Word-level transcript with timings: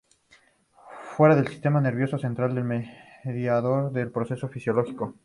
Fuera 1.15 1.35
del 1.35 1.47
sistema 1.47 1.79
nervioso 1.79 2.17
central 2.17 2.57
es 2.57 2.63
un 2.63 2.89
mediador 3.23 3.91
de 3.91 4.07
procesos 4.07 4.49
fisiológicos. 4.49 5.13